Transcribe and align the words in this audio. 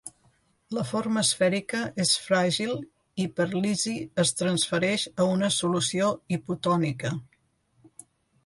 La 0.75 0.83
forma 0.91 1.23
esfèrica 1.27 1.81
és 2.05 2.13
fràgil 2.29 2.73
i 3.25 3.27
per 3.41 3.47
lisi 3.51 3.95
es 4.25 4.33
transfereix 4.41 5.07
a 5.25 5.29
una 5.35 5.51
solució 5.59 6.11
hipotònica. 6.39 7.17